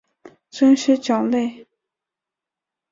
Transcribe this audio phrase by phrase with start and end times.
[0.49, 1.67] 真蜥脚类。